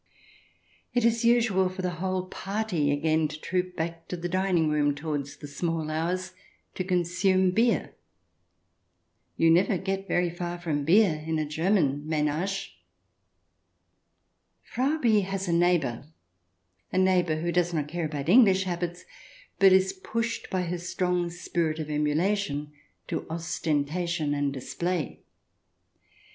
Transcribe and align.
It 0.95 1.05
is 1.05 1.23
usual 1.23 1.69
for 1.69 1.83
the 1.83 1.99
whole 2.01 2.25
party 2.25 2.89
again 2.91 3.27
to 3.27 3.39
troop 3.39 3.75
back 3.75 4.07
to 4.07 4.17
the 4.17 4.27
dining 4.27 4.67
room 4.67 4.95
towards 4.95 5.37
the 5.37 5.47
small 5.47 5.91
hours, 5.91 6.33
to 6.73 6.83
consume 6.83 7.51
beer— 7.51 7.93
you 9.37 9.51
never 9.51 9.77
get 9.77 10.07
very 10.07 10.31
far 10.31 10.57
from 10.57 10.85
beer 10.85 11.23
in 11.27 11.37
a 11.37 11.45
German 11.45 12.07
menage. 12.09 12.79
Frau 14.63 14.97
B 14.97 15.19
has 15.21 15.47
a 15.47 15.53
neighbour— 15.53 16.07
a 16.91 16.97
neighbour 16.97 17.35
who 17.39 17.51
does 17.51 17.71
not 17.71 17.87
care 17.87 18.05
about 18.07 18.27
English 18.27 18.63
habits, 18.63 19.05
but 19.59 19.71
is 19.71 19.93
pushed 19.93 20.49
by 20.49 20.63
her 20.63 20.79
strong 20.79 21.29
spirit 21.29 21.77
of 21.77 21.91
emulation 21.91 22.71
to 23.07 23.27
ostentation 23.29 24.33
and 24.33 24.51
display. 24.51 25.21